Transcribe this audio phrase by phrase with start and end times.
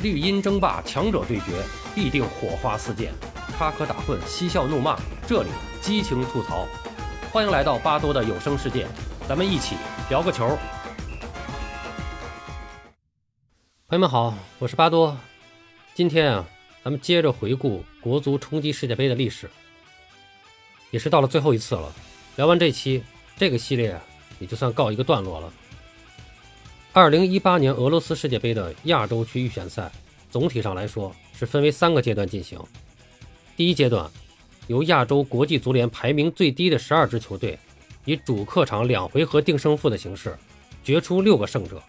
[0.00, 1.60] 绿茵争霸，强者对决，
[1.92, 3.12] 必定火花四溅，
[3.56, 5.48] 插科打诨，嬉笑怒骂，这里
[5.80, 6.68] 激情吐槽。
[7.32, 8.86] 欢迎来到巴多的有声世界，
[9.28, 9.74] 咱们一起
[10.08, 10.56] 聊个球。
[13.88, 15.16] 朋友们好，我是巴多。
[15.94, 16.46] 今天啊，
[16.84, 19.50] 咱们接着回顾国足冲击世界杯的历史，
[20.92, 21.92] 也是到了最后一次了。
[22.36, 23.02] 聊完这期，
[23.36, 24.00] 这个系列
[24.38, 25.52] 也就算告一个段落了。
[26.94, 29.92] 二零一八年俄罗斯世界杯的亚洲区预选赛，
[30.30, 32.58] 总体上来说是分为三个阶段进行。
[33.56, 34.10] 第一阶段，
[34.68, 37.58] 由亚洲国际足联排名最低的十二支球队，
[38.06, 40.36] 以主客场两回合定胜负的形式，
[40.82, 41.80] 决出六个胜者，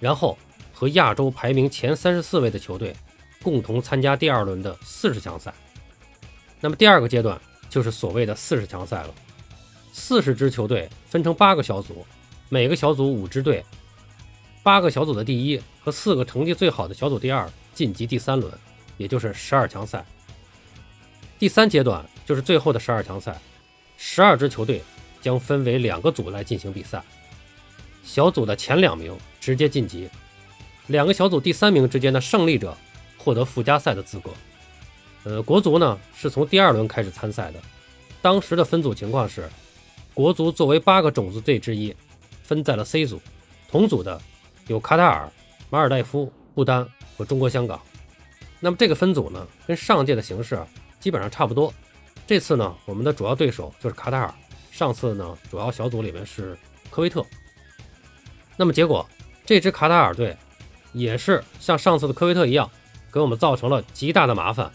[0.00, 0.36] 然后
[0.72, 2.94] 和亚洲排名前三十四位的球队，
[3.42, 5.54] 共同参加第二轮的四十强赛。
[6.60, 9.14] 那么第二个阶段就是所谓的四十强赛了，
[9.92, 12.04] 四十支球队分成八个小组，
[12.48, 13.64] 每个小组五支队。
[14.62, 18.52] 八个小组的第一和四个成绩最好的小组第二晋级第三轮，
[18.96, 20.04] 也就是十二强赛。
[21.38, 23.36] 第三阶段就是最后的十二强赛，
[23.96, 24.80] 十二支球队
[25.20, 27.02] 将分为两个组来进行比赛。
[28.04, 30.08] 小组的前两名直接晋级，
[30.86, 32.76] 两个小组第三名之间的胜利者
[33.18, 34.30] 获得附加赛的资格。
[35.24, 37.60] 呃，国足呢是从第二轮开始参赛的，
[38.20, 39.48] 当时的分组情况是，
[40.14, 41.92] 国足作为八个种子队之一，
[42.44, 43.20] 分在了 C 组，
[43.68, 44.20] 同组的。
[44.66, 45.30] 有卡塔尔、
[45.70, 47.80] 马尔代夫、不丹和中国香港。
[48.60, 50.58] 那么这个分组呢，跟上届的形式
[51.00, 51.72] 基本上差不多。
[52.26, 54.32] 这次呢，我们的主要对手就是卡塔尔。
[54.70, 56.56] 上次呢，主要小组里面是
[56.90, 57.24] 科威特。
[58.56, 59.06] 那么结果，
[59.44, 60.36] 这支卡塔尔队
[60.92, 62.70] 也是像上次的科威特一样，
[63.12, 64.70] 给我们造成了极大的麻烦。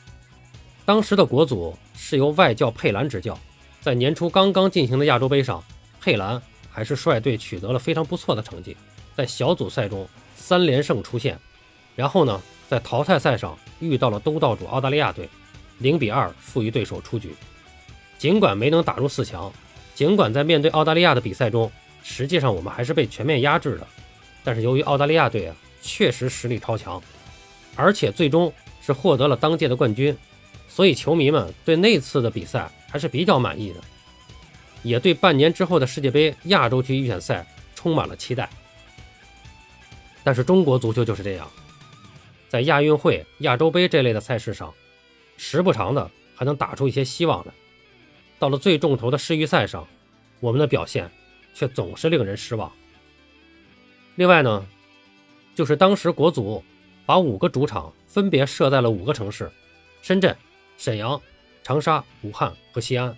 [0.86, 3.38] 当时的国足是由外教佩兰执教，
[3.82, 5.64] 在年初刚刚进行的亚洲杯上，
[6.00, 8.76] 佩兰还是率队取得了非常不错的成绩。
[9.18, 11.40] 在小组赛中三连胜出线，
[11.96, 15.28] 然后呢，在淘汰赛上遇到了东道主澳大利亚队，
[15.80, 17.34] 零比二负于对手出局。
[18.20, 19.52] 尽管没能打入四强，
[19.96, 21.72] 尽管在面对澳大利亚的比赛中，
[22.04, 23.88] 实际上我们还是被全面压制的。
[24.44, 27.02] 但是由于澳大利亚队啊确实实力超强，
[27.76, 28.54] 而且最终
[28.84, 30.16] 是获得了当届的冠军，
[30.70, 33.80] 所以球迷们对那次的比赛还是比较满意的，
[34.84, 37.44] 也对半年之后的世界杯亚洲区预选赛
[37.74, 38.48] 充满了期待。
[40.28, 41.50] 但是中国足球就是这样，
[42.50, 44.74] 在亚运会、亚洲杯这类的赛事上，
[45.38, 47.54] 时不常的还能打出一些希望来。
[48.38, 49.88] 到了最重头的世预赛上，
[50.42, 51.10] 我们的表现
[51.54, 52.70] 却总是令人失望。
[54.16, 54.68] 另外呢，
[55.56, 56.62] 就是当时国足
[57.06, 59.50] 把五个主场分别设在了五个城市：
[60.02, 60.36] 深圳、
[60.78, 61.22] 沈阳、
[61.64, 63.16] 长沙、武汉和西安。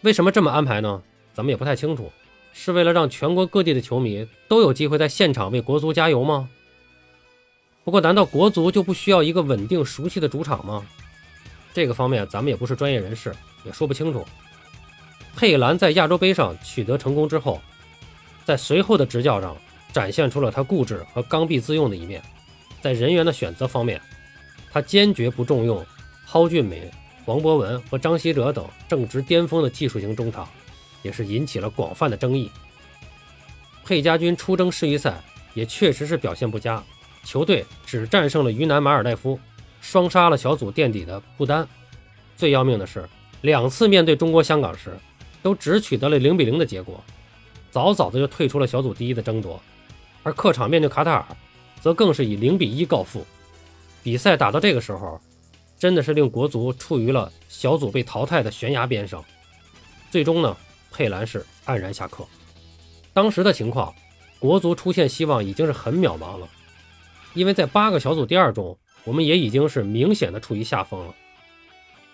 [0.00, 1.00] 为什么这么安排呢？
[1.32, 2.10] 咱们也不太清楚。
[2.60, 6.48] 是为了让全国各地的球迷都有机会在现场为国足加油吗？
[7.84, 10.84] 不过，难道国足就不需要一个稳定熟悉的主场吗？
[11.72, 13.32] 这个方面咱们也不是专业人士，
[13.64, 14.26] 也说不清楚。
[15.36, 17.60] 佩兰在亚洲杯上取得成功之后，
[18.44, 19.56] 在随后的执教上
[19.92, 22.20] 展现出了他固执和刚愎自用的一面。
[22.82, 24.00] 在人员的选择方面，
[24.72, 25.86] 他坚决不重用
[26.26, 26.90] 蒿俊闵、
[27.24, 30.48] 黄博文和张稀哲等正值巅峰的技术型中场。
[31.02, 32.50] 也是引起了广泛的争议。
[33.84, 35.22] 佩家军出征世预赛
[35.54, 36.82] 也确实是表现不佳，
[37.24, 39.38] 球队只战胜了云南马尔代夫，
[39.80, 41.66] 双杀了小组垫底的不丹。
[42.36, 43.08] 最要命的是，
[43.40, 44.96] 两次面对中国香港时，
[45.42, 47.02] 都只取得了零比零的结果，
[47.70, 49.60] 早早的就退出了小组第一的争夺。
[50.22, 51.26] 而客场面对卡塔尔，
[51.80, 53.26] 则更是以零比一告负。
[54.02, 55.20] 比赛打到这个时候，
[55.78, 59.24] 真的是令国足处于了小组被淘汰的悬崖边上。
[60.10, 60.56] 最终呢？
[60.90, 62.26] 佩兰是黯然下课。
[63.12, 63.94] 当时的情况，
[64.38, 66.48] 国足出现希望已经是很渺茫了，
[67.34, 71.14] 因为在八个小组第二中，我们也已经是明显的处于下风了。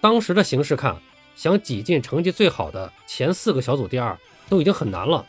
[0.01, 0.97] 当时的形势看，
[1.37, 4.19] 想挤进成绩最好的前四个小组第二
[4.49, 5.25] 都已经很难了。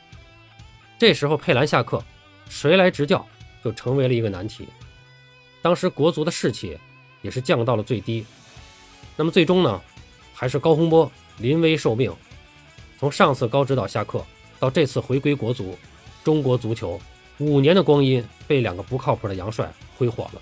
[0.98, 2.04] 这时候佩兰下课，
[2.50, 3.26] 谁来执教
[3.64, 4.68] 就成为了一个难题。
[5.62, 6.78] 当时国足的士气
[7.22, 8.26] 也是降到了最低。
[9.18, 9.82] 那么最终呢，
[10.34, 12.14] 还是高洪波临危受命。
[12.98, 14.24] 从上次高指导下课
[14.60, 15.78] 到这次回归国足，
[16.24, 17.00] 中国足球
[17.38, 20.42] 五年的光阴被两个不靠谱的洋帅挥霍了。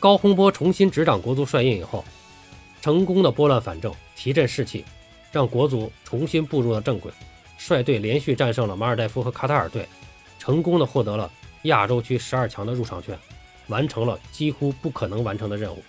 [0.00, 2.04] 高洪波重新执掌国足帅印以后，
[2.80, 4.84] 成功的拨乱反正，提振士气，
[5.32, 7.12] 让国足重新步入了正轨，
[7.58, 9.88] 率队连续战胜了马尔代夫和卡塔尔队，
[10.38, 11.30] 成功的获得了
[11.62, 13.18] 亚洲区十二强的入场券，
[13.68, 15.82] 完成了几乎不可能完成的任务。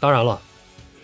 [0.00, 0.40] 当然了，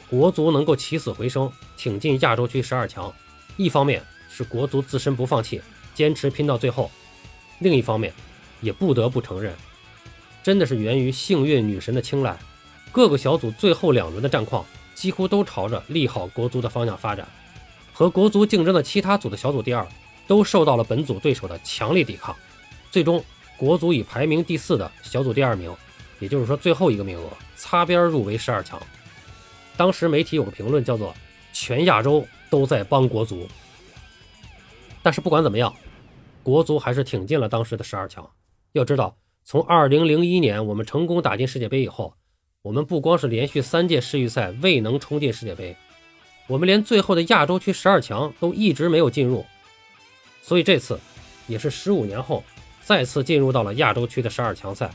[0.08, 3.12] 国足能够起死回生，挺进亚洲区十二强。
[3.56, 5.60] 一方面是国足自身不放弃，
[5.94, 6.90] 坚持拼到最后；
[7.58, 8.12] 另一方面，
[8.60, 9.54] 也不得不承认，
[10.42, 12.36] 真的是源于幸运女神的青睐。
[12.92, 14.64] 各个小组最后两轮的战况
[14.94, 17.26] 几乎都朝着利好国足的方向发展，
[17.92, 19.86] 和国足竞争的其他组的小组第二
[20.26, 22.34] 都受到了本组对手的强力抵抗。
[22.90, 23.22] 最终，
[23.56, 25.74] 国足以排名第四的小组第二名，
[26.20, 28.80] 也就是说最后一个名额，擦边入围十二强。
[29.76, 31.14] 当时媒体有个评论叫做
[31.52, 32.26] “全亚洲
[32.58, 33.46] 都在帮国足”，
[35.02, 35.74] 但是不管怎么样，
[36.42, 38.26] 国足还是挺进了当时的十二强。
[38.72, 42.14] 要知道，从2001年我们成功打进世界杯以后。
[42.62, 45.76] 我们不光是连续三届世预赛未能冲进世界杯，
[46.48, 49.46] 我们连最后的亚洲区十二强都一直没有进入。
[50.42, 50.98] 所以这次
[51.46, 52.42] 也是十五年后
[52.82, 54.90] 再次进入到了亚洲区的十二强赛，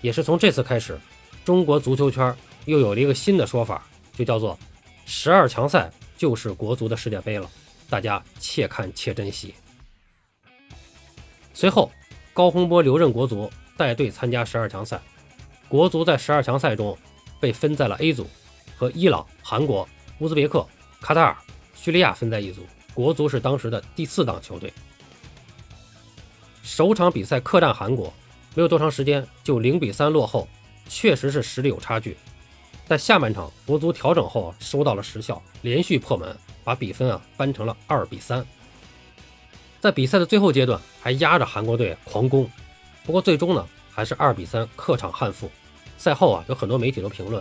[0.00, 0.98] 也是从这次开始，
[1.44, 2.34] 中国足球圈
[2.64, 4.58] 又有了一个新的说法，就叫做
[5.04, 7.48] 十二强赛就是国足的世界杯了。
[7.88, 9.54] 大家且看且珍惜。
[11.54, 11.90] 随后，
[12.34, 15.00] 高洪波留任国足，带队参加十二强赛。
[15.66, 16.98] 国足在十二强赛中。
[17.40, 18.28] 被分在了 A 组，
[18.76, 19.88] 和伊朗、韩国、
[20.18, 20.68] 乌兹别克、
[21.00, 21.34] 卡塔尔、
[21.74, 22.66] 叙利亚分在一组。
[22.92, 24.70] 国足是当时的第四档球队。
[26.62, 28.12] 首场比赛客战韩国，
[28.54, 30.46] 没有多长时间就零比三落后，
[30.86, 32.14] 确实是实力有差距。
[32.90, 38.44] 在下半场国足调整后收到了实效，连续破门，把比分啊扳成了二比三。
[39.78, 42.50] 在比赛的最后阶段还压着韩国队狂攻，
[43.04, 45.48] 不过最终呢还是二比三客场憾负。
[45.98, 47.40] 赛后啊，有很多媒体都评论：“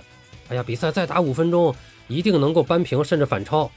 [0.50, 1.76] 哎呀，比赛再打五分钟，
[2.08, 3.72] 一定能够扳平，甚至反超。”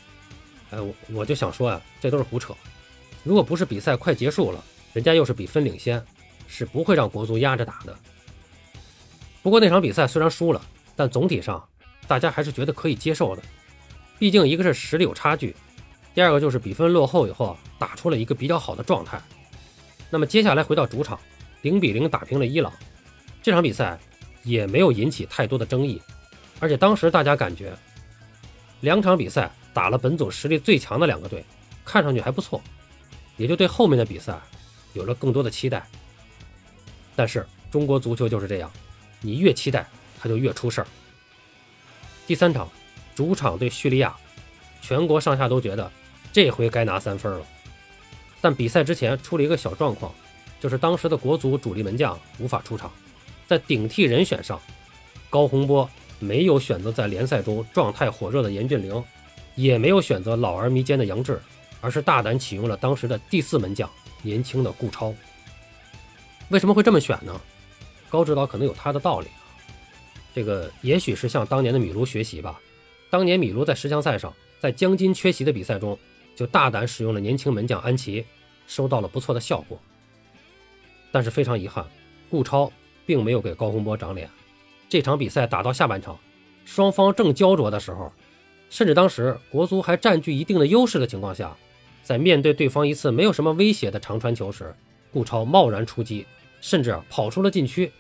[0.73, 2.55] 哎，我我就想说呀，这都是胡扯。
[3.25, 6.05] 如果不是比赛快结束了，人家又是比分领先，
[6.47, 7.97] 是不会让国足压着打的。
[9.43, 10.61] 不过那场比赛虽然输了，
[10.95, 11.63] 但总体上
[12.07, 13.43] 大家还是觉得可以接受的。
[14.19, 15.55] 毕竟一个是实力有差距，
[16.15, 19.21] 第二个就是比分落后以后，打出了一个比较好的状态。
[20.11, 21.19] 那么接下来回到主场，
[21.63, 22.73] 零比零打平了伊朗，
[23.43, 23.99] 这场比赛。
[24.45, 26.03] 也没有引起太多的争议，
[26.59, 27.73] 而且当时大家感觉
[28.81, 31.45] 两场比赛打了本组实力最强的两个队，
[31.85, 32.61] 看上去还不错，
[33.37, 34.37] 也就对后面的比赛
[34.95, 35.87] 有了更多的期待。
[37.15, 38.69] 但是中国足球就是这样，
[39.21, 39.89] 你越期待，
[40.23, 40.87] 他就越出事儿。
[42.29, 42.71] 第三场
[43.13, 44.15] 主场对叙利亚，
[44.81, 45.91] 全国上下都觉得
[46.33, 47.45] 这回该拿三分了，
[48.41, 50.15] 但比赛之前出了一个小状况，
[50.61, 52.91] 就是当时的国足主力门将无法出场。
[53.49, 54.59] 在顶替人选上，
[55.29, 55.91] 高洪波
[56.21, 59.05] 没有选择在联赛中状态火热的严俊凌，
[59.57, 61.43] 也没有选择老而弥坚的杨志，
[61.81, 63.91] 而是大胆启用了当时的第四门将
[64.23, 65.13] 年轻的顾超。
[66.49, 67.39] 为什么会这么选呢？
[68.09, 69.27] 高指导可能有他的道理。
[70.35, 72.61] 这个也许是向当年的米卢学习吧。
[73.11, 75.99] 当年米卢在十强赛上，在江津缺席的比赛中，
[76.35, 78.25] 就大胆使用了年轻门将安琪，
[78.67, 79.79] 收到了不错的效果。
[81.11, 81.87] 但是非常遗憾，
[82.31, 82.73] 顾超。
[83.05, 84.31] 并没有给高洪波长脸。
[84.89, 86.17] 这场比赛打到下半场，
[86.65, 88.13] 双方正焦灼的时候，
[88.71, 91.55] 甚至当时国足还占据一定的优势的情况下，
[92.05, 94.73] 在面对对方一次没有什么威胁的长传球时，
[95.13, 96.25] 顾超贸然出击，
[96.61, 97.91] 甚至跑出了禁区。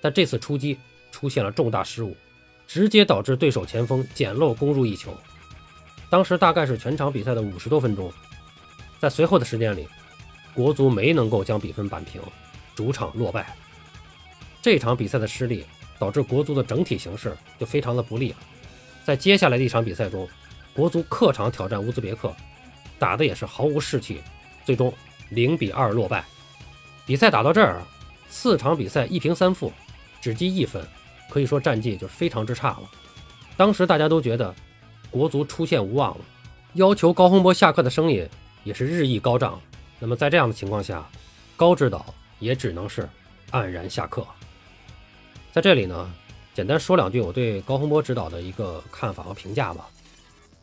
[0.00, 0.78] 但这次出击
[1.12, 2.16] 出现了重大失误，
[2.66, 5.16] 直接导致对手前锋捡漏攻入一球。
[6.10, 8.12] 当时大概是全场比赛的五十多分钟，
[8.98, 9.86] 在随后的时间里，
[10.52, 12.20] 国足没能够将比分扳平，
[12.74, 13.54] 主场落败。
[14.60, 15.64] 这场比赛的失利
[15.98, 18.36] 导致国足的整体形势就非常的不利了。
[19.04, 20.28] 在接下来的一场比赛中，
[20.74, 22.34] 国足客场挑战乌兹别克，
[22.98, 24.20] 打的也是毫无士气，
[24.64, 24.92] 最终
[25.30, 26.24] 零比二落败。
[27.04, 27.82] 比赛打到这儿，
[28.28, 29.72] 四场比赛一平三负，
[30.20, 30.86] 只积一分，
[31.32, 32.82] 可以说战绩就非常之差了。
[33.56, 34.54] 当时大家都觉得
[35.10, 36.24] 国足出线无望了，
[36.74, 38.28] 要求高洪波下课的声音
[38.64, 39.58] 也是日益高涨。
[39.98, 41.08] 那么在这样的情况下，
[41.56, 43.08] 高指导也只能是
[43.50, 44.26] 黯然下课。
[45.52, 46.12] 在这里呢，
[46.52, 49.88] 简单说两句我对高洪波指导的一个看法和评价吧。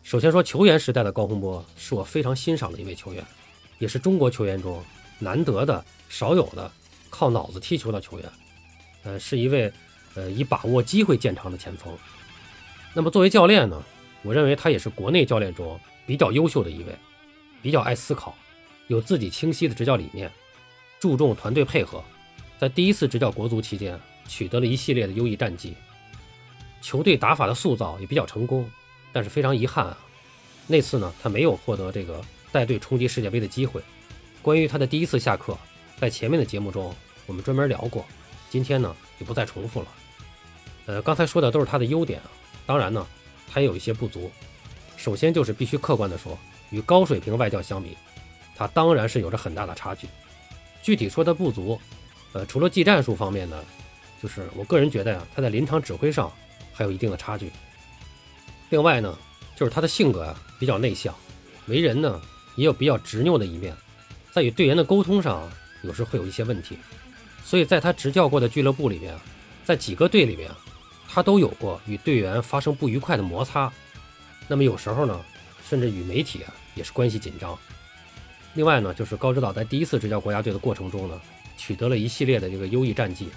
[0.03, 3.25] 首先说球员时代的高洪波是我非常欣赏的一位球员，
[3.79, 4.83] 也是中国球员中
[5.17, 6.71] 难得的、少有的
[7.09, 8.29] 靠脑子踢球的球员。
[9.03, 9.71] 呃，是一位
[10.19, 11.97] 呃以把握机会见长的前锋。
[12.93, 13.81] 那么作为教练呢，
[14.21, 16.93] 我认为他也是国内教练中比较优秀的一位，
[17.61, 18.35] 比较爱思考，
[18.87, 20.29] 有自己清晰的执教理念，
[20.99, 22.03] 注重团队配合。
[22.59, 23.97] 在第一次执教国足期间。
[24.29, 25.73] 取得了一系列的优异战绩，
[26.83, 28.69] 球队打法的塑造也比较成功，
[29.11, 29.97] 但是非常遗憾啊，
[30.67, 32.21] 那次呢他没有获得这个
[32.51, 33.81] 带队冲击世界杯的机会。
[34.43, 35.57] 关于他的第一次下课，
[35.97, 36.95] 在前面的节目中
[37.25, 38.05] 我们专门聊过，
[38.51, 39.87] 今天呢就不再重复了。
[40.89, 42.31] 呃，刚才说的都是他的优点啊，
[42.65, 43.05] 当然呢
[43.47, 44.31] 他也有一些不足。
[44.97, 46.35] 首先就是必须客观的说，
[46.71, 47.95] 与高水平外教相比，
[48.55, 50.07] 他当然是有着很大的差距。
[50.81, 51.79] 具体说的不足，
[52.33, 53.63] 呃，除了技战术方面呢。
[54.21, 56.29] 就是我个人觉得呀，他在临场指挥上
[56.73, 57.49] 还有一定的差距。
[58.69, 59.17] 另外呢，
[59.55, 61.15] 就是他的性格呀比较内向，
[61.67, 62.19] 为人呢
[62.55, 63.73] 也有比较执拗的一面，
[64.33, 65.49] 在与队员的沟通上
[65.83, 66.77] 有时会有一些问题。
[67.45, 69.17] 所以在他执教过的俱乐部里面，
[69.63, 70.51] 在几个队里面，
[71.11, 73.71] 他都有过与队员发生不愉快的摩擦。
[74.47, 75.19] 那么有时候呢，
[75.67, 77.57] 甚至与媒体啊也是关系紧张。
[78.53, 81.19] 另外呢，就是高指导在第一次执教国家队的过程中呢，
[81.57, 83.29] 取得了一系列的这个优异战绩。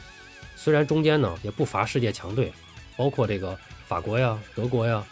[0.55, 2.53] 虽然中间呢也不乏世界强队，
[2.97, 5.05] 包括这个法国呀、德国呀，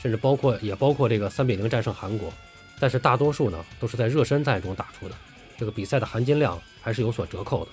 [0.00, 2.32] 甚至包括也包括这个三比零战胜韩国，
[2.78, 5.14] 但是大多数呢都是在热身赛中打出的，
[5.56, 7.70] 这个比赛的含金量还是有所折扣的。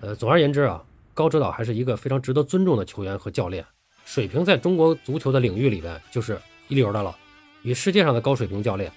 [0.00, 0.82] 呃，总而言之啊，
[1.18, 3.66] 高指导还是一个非常值得尊重的球员和教练，
[4.04, 7.18] 水平在中国足球的领域里边就是一流的了，
[7.64, 8.88] 与世界上的高水平教练。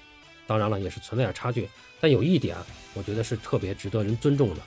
[0.45, 1.67] 当然了，也是存在点差距，
[1.99, 2.55] 但有一点，
[2.93, 4.61] 我觉得是特别值得人尊重的，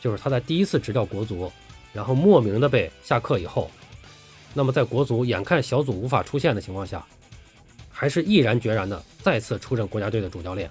[0.00, 1.50] 就是他在第一次执教国足，
[1.92, 3.68] 然后莫名的被下课以后，
[4.52, 7.04] 那么在国足眼看小组无法出线的情况下，
[7.90, 10.70] 还是毅然决然的再次出任国家队的主教练。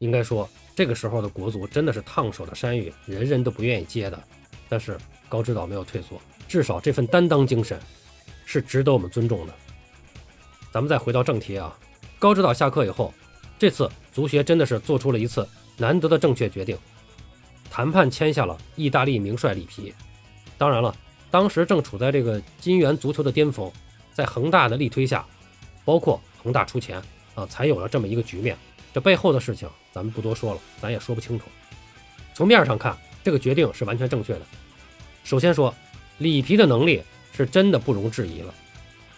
[0.00, 4.22] 应该说，这个时候的国足真的是烫手的山芋，人人都不愿意接的。
[4.74, 7.78] 但是高指导没有退缩，至少这份担当精神
[8.44, 9.54] 是值得我们尊重的。
[10.72, 11.78] 咱们再回到正题啊。
[12.18, 13.14] 高指导下课以后，
[13.56, 16.76] 这次足协真的是做出了一次难得的正确决定，
[17.70, 19.94] 谈判签下了意大利名帅里皮。
[20.58, 20.92] 当然了，
[21.30, 23.70] 当时正处在这个金元足球的巅峰，
[24.12, 25.24] 在恒大的力推下，
[25.84, 27.00] 包括恒大出钱
[27.36, 28.58] 啊，才有了这么一个局面。
[28.92, 31.44] 这背后的事情咱们不多说了，咱也说不清楚。
[32.34, 34.40] 从面上看，这个决定是完全正确的。
[35.24, 35.74] 首先说，
[36.18, 37.02] 里皮的能力
[37.32, 38.54] 是真的不容置疑了，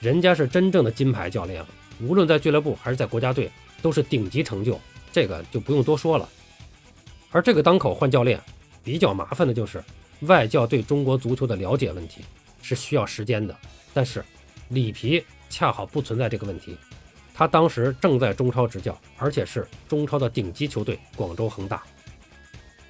[0.00, 1.68] 人家是真正的金牌教练了。
[2.00, 3.50] 无论在俱乐部还是在国家队，
[3.82, 4.80] 都是顶级成就，
[5.12, 6.28] 这个就不用多说了。
[7.32, 8.40] 而这个当口换教练，
[8.84, 9.82] 比较麻烦的就是
[10.20, 12.22] 外教对中国足球的了解问题，
[12.62, 13.54] 是需要时间的。
[13.92, 14.24] 但是
[14.68, 16.76] 里皮恰好不存在这个问题，
[17.34, 21.82] 他当时正在中超执教，而且是中超的顶级球队广州恒大，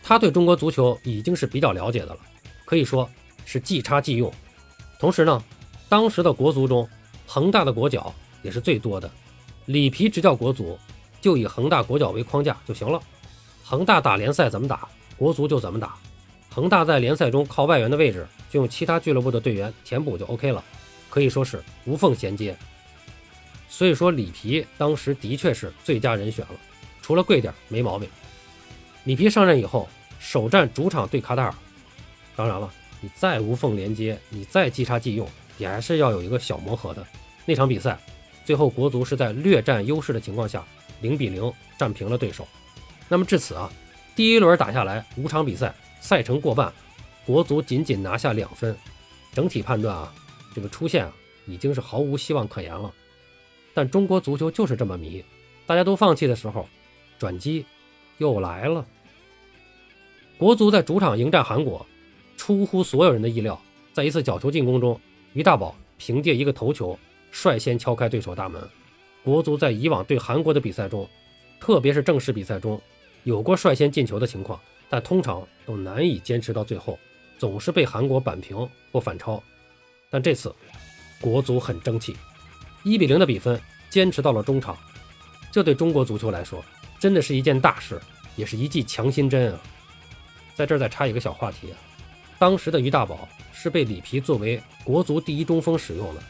[0.03, 2.19] 他对中国足球已经是比较了解的了，
[2.67, 3.09] 可以说
[3.47, 4.31] 是即插即用。
[4.99, 5.43] 同时呢，
[5.89, 6.87] 当时的国足中，
[7.27, 8.15] 恒大的国脚。
[8.43, 9.11] 也是最多的，
[9.65, 10.79] 里皮执教国足，
[11.21, 13.01] 就以恒大国脚为框架就行了。
[13.65, 15.97] 恒大打联赛怎么打，国足就怎么打。
[16.49, 20.63] 恒大在联赛中靠外援的位置，就用其他俱乐部的队员填补就 OK 了，
[21.11, 22.57] 可以说是无缝衔接。
[23.69, 26.55] 所以说里皮当时的确是最佳人选了，
[27.03, 28.09] 除了贵点没毛病。
[29.03, 29.89] 里皮上任以后，
[30.21, 31.55] 首战主场对卡塔尔，
[32.37, 35.27] 当然了，你再无缝连接，你再即插即用，
[35.59, 37.05] 也还是要有一个小磨合的。
[37.45, 37.99] 那场比赛。
[38.45, 40.65] 最后，国足是在略占优势的情况下，
[41.01, 42.47] 零比零战平了对手。
[43.09, 43.69] 那么至此啊，
[44.15, 46.73] 第一轮打下来五场比赛，赛程过半，
[47.25, 48.77] 国足仅仅拿下两分。
[49.33, 50.15] 整体判断啊，
[50.55, 51.13] 这个出线啊
[51.45, 52.95] 已经是毫无希望可言了。
[53.75, 55.25] 但中国足球就是这么迷，
[55.67, 56.69] 大家都放弃的时候，
[57.19, 57.67] 转机
[58.19, 58.87] 又来了。
[60.39, 61.85] 国足在主场迎战韩国，
[62.47, 63.61] 出乎所有人的意料，
[63.93, 65.01] 在一次角球进攻中，
[65.33, 66.97] 于大宝凭借一个头球。
[67.33, 68.63] 率先敲开对手大门。
[69.25, 71.09] 国足在以往对韩国的比赛中，
[71.59, 72.81] 特别是正式比赛中，
[73.25, 76.97] 有过率先进球的情况，但通常都难以坚持到最后，
[77.37, 78.57] 总是被韩国扳平
[78.93, 79.43] 或反超。
[80.09, 80.55] 但这次，
[81.21, 82.17] 国足很争气，
[82.85, 83.61] 一比零的比分
[83.91, 84.79] 坚持到了中场。
[85.51, 86.65] 这对中国足球来说，
[87.01, 88.01] 真的是一件大事，
[88.37, 89.61] 也是一剂强心针啊！
[90.55, 91.75] 在这儿再插一个小话题，
[92.39, 96.23] 当时的于大宝是被里皮作为国足第一中锋使用的。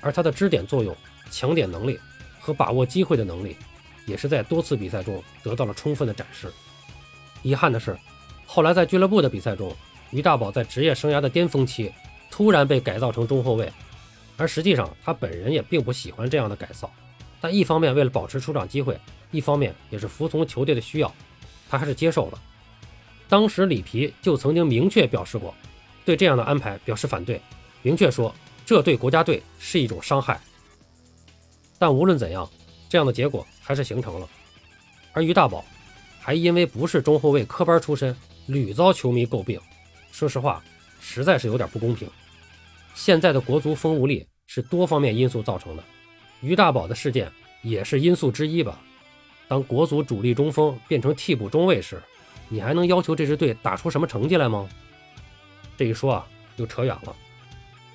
[0.00, 0.94] 而他的支点作用、
[1.30, 1.98] 抢点能力
[2.38, 3.56] 和把握机会的能力，
[4.04, 6.52] 也是在多次比赛中得到了充分的展示。
[7.42, 7.96] 遗憾的是，
[8.44, 9.74] 后来在俱乐部的比赛中，
[10.10, 11.90] 于大宝在职业生涯的巅峰期
[12.30, 13.72] 突然被改造成中后卫，
[14.36, 16.90] 而实际上他本人也并不喜欢这样的改造。
[17.40, 18.98] 但一方面为了保持出场机会，
[19.30, 21.10] 一方面也是服从球队的需要，
[21.70, 22.38] 他还是接受了。
[23.34, 25.52] 当时里皮就曾经明确表示过，
[26.04, 27.40] 对这样的安排表示反对，
[27.82, 28.32] 明确说。
[28.64, 30.40] 这对国家队是一种伤害，
[31.80, 32.48] 但无论怎样，
[32.88, 34.28] 这样的结果还是形成了。
[35.12, 35.64] 而于大宝
[36.20, 39.60] 还因为不是中后卫科班出身，屡遭球迷诟病。
[40.12, 40.62] 说实话，
[41.00, 42.08] 实在是有点不公平。
[42.94, 45.82] 现在的国足风无力是多方面因素造成的，
[46.40, 47.28] 于大宝的事件
[47.62, 48.80] 也是因素之一吧。
[49.48, 52.00] 当国足主力中锋变成替补中卫时，
[52.48, 54.68] 你还能要求这支队打出什么成绩来吗？
[55.76, 57.16] 这一说啊，又扯远了。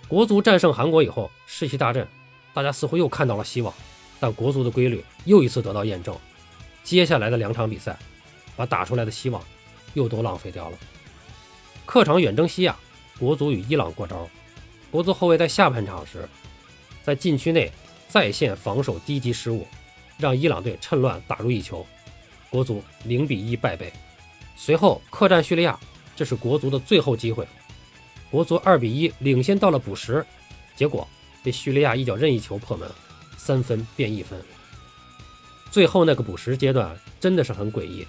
[0.08, 2.08] 国足战胜韩国以后士气大振，
[2.54, 3.74] 大家似乎又看到了希望。
[4.20, 6.14] 但国足的规律又一次得到验证，
[6.84, 7.98] 接下来的两场比赛，
[8.58, 9.42] 把打出来的希望
[9.94, 10.78] 又都浪费掉了。
[11.86, 12.76] 客场远征西亚，
[13.18, 14.28] 国足与伊朗过招。
[14.92, 16.28] 国足后卫在下半场时，
[17.02, 17.72] 在禁区内
[18.10, 19.66] 再现防守低级失误，
[20.18, 21.86] 让伊朗队趁乱打入一球，
[22.50, 23.94] 国足零比一败北。
[24.62, 25.80] 随后客战叙利亚，
[26.18, 27.48] 这是国足的最后机会，
[28.30, 30.24] 国足二比一领先到了补时，
[30.76, 31.08] 结果
[31.42, 32.86] 被叙利亚一脚任意球破门，
[33.38, 34.38] 三分变一分。
[35.72, 38.06] 最后那个补时阶段真的是很诡异，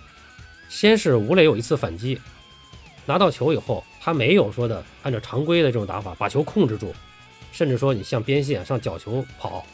[0.69, 2.21] 先是吴磊有一次反击。
[3.07, 6.92] 拿到球以后，他没有说的按照常规的这种打法把球控制住，
[7.52, 9.64] 甚至说你向边线上角球跑，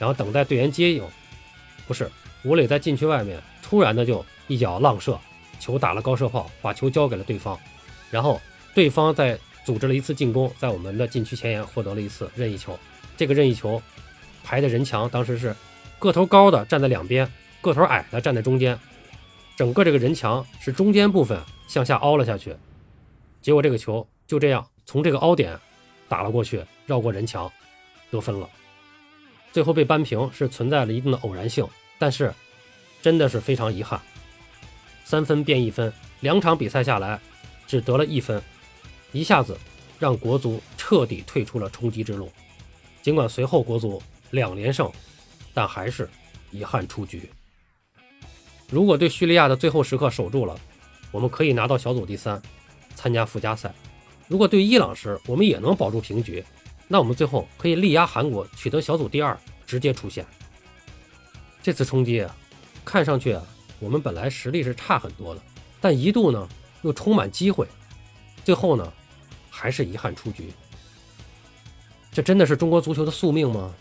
[0.00, 1.04] 然后等待队员接应，
[1.86, 2.10] 不是
[2.42, 5.16] 吴磊在禁区外面突然的就一脚浪射，
[5.58, 7.58] 球打了高射炮，把球交给了对方，
[8.10, 8.40] 然后
[8.74, 12.78] 对方再组织了一次进攻，在我们的禁区前沿获得了一次任意球，
[13.16, 13.80] 这个任意球
[14.42, 15.54] 排的人墙当时是
[15.98, 18.78] 个头高的站在两边，个头矮的站在中间，
[19.56, 22.56] 整个这个人墙是中间部分向下凹了下去。
[23.42, 25.58] 结果这个球就这样从这个凹点
[26.08, 27.50] 打了过去，绕过人墙，
[28.10, 28.48] 得分了。
[29.52, 31.66] 最后被扳平是存在了一定的偶然性，
[31.98, 32.32] 但是
[33.02, 34.00] 真的是非常遗憾，
[35.08, 37.18] 三分变一分，两场比赛下来
[37.66, 38.42] 只得了一分，
[39.10, 39.56] 一下子
[39.98, 42.30] 让国足彻底退出了冲击之路。
[43.00, 44.92] 尽管随后国足两连胜，
[45.54, 46.06] 但还是
[46.50, 47.30] 遗憾出局。
[48.68, 50.54] 如果对叙利亚的最后时刻守住了，
[51.10, 52.38] 我们可以拿到小组第三。
[52.94, 53.72] 参加附加赛，
[54.26, 56.44] 如果对伊朗时我们也能保住平局，
[56.86, 60.26] 那我们最后可以力压韩国，取得小组第二，直接出线。
[61.62, 62.36] 这次冲击啊，
[62.84, 63.42] 看上去啊
[63.80, 65.42] 我们本来实力是差很多的，
[65.80, 66.48] 但一度呢
[66.82, 67.66] 又充满机会，
[68.44, 68.92] 最后呢
[69.50, 70.52] 还是遗憾出局。
[72.10, 73.72] 这真的是中国足球的宿命吗？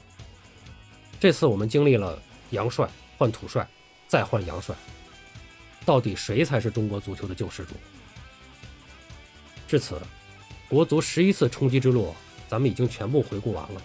[1.19, 2.87] 这次我们经历了杨帅
[3.17, 3.67] 换土帅，
[4.07, 4.75] 再换杨帅，
[5.83, 7.73] 到底谁才是中国足球的救世主？
[9.67, 9.99] 至此，
[10.69, 12.13] 国足十一次冲击之路，
[12.47, 13.81] 咱们已经全部回顾完了。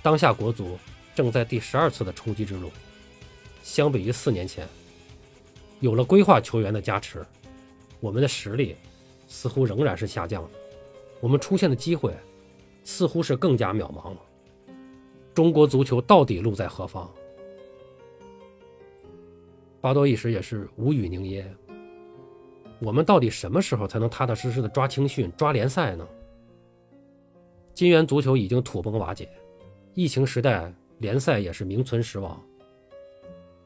[0.00, 0.78] 当下国足
[1.14, 2.70] 正在第十二次的冲击之路。
[3.64, 4.66] 相比于四年前，
[5.80, 7.24] 有了规划球员的加持，
[8.00, 8.76] 我们的实力
[9.26, 10.50] 似乎仍然是下降的。
[11.20, 12.14] 我们出现的机会
[12.84, 14.18] 似乎是更加渺茫了。
[15.34, 17.08] 中国足球到底路在何方？
[19.80, 21.44] 巴多一时也是无语凝噎。
[22.80, 26.06] 我们到底什么时候才能踏踏实实的抓青训、抓联赛呢？
[27.74, 29.28] 金元足球已经土崩瓦解，
[29.94, 32.40] 疫情时代联赛也是名存实亡。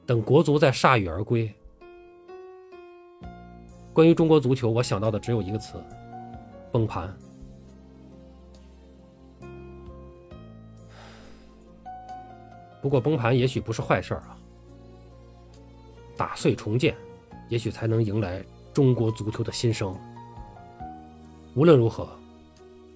[0.04, 1.50] 等国足再铩羽而归，
[3.92, 5.82] 关于中国足球，我想到的只有一个词：
[6.70, 7.14] 崩盘。
[12.80, 14.36] 不过崩盘也许不是坏事儿啊，
[16.16, 16.96] 打碎重建，
[17.48, 18.44] 也许才能迎来。
[18.72, 19.94] 中国足球的新生。
[21.54, 22.08] 无论如何，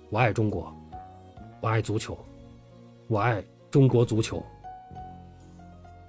[0.08, 0.74] 我爱中国，
[1.60, 2.18] 我爱足球，
[3.08, 4.42] 我爱中国足球。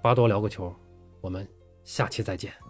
[0.02, 0.74] 巴多聊个球，
[1.20, 1.46] 我们
[1.84, 2.67] 下期再见。